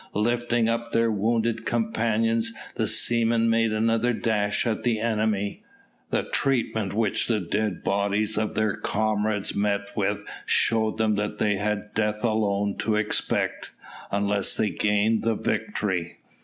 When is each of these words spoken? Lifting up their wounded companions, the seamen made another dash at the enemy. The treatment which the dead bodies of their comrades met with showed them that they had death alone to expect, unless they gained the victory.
Lifting 0.15 0.67
up 0.67 0.93
their 0.93 1.11
wounded 1.11 1.63
companions, 1.63 2.51
the 2.73 2.87
seamen 2.87 3.51
made 3.51 3.71
another 3.71 4.13
dash 4.13 4.65
at 4.65 4.81
the 4.81 4.99
enemy. 4.99 5.61
The 6.09 6.23
treatment 6.23 6.91
which 6.95 7.27
the 7.27 7.39
dead 7.39 7.83
bodies 7.83 8.35
of 8.35 8.55
their 8.55 8.73
comrades 8.75 9.53
met 9.53 9.95
with 9.95 10.23
showed 10.47 10.97
them 10.97 11.17
that 11.17 11.37
they 11.37 11.57
had 11.57 11.93
death 11.93 12.23
alone 12.23 12.77
to 12.79 12.95
expect, 12.95 13.69
unless 14.09 14.55
they 14.55 14.71
gained 14.71 15.21
the 15.21 15.35
victory. 15.35 16.17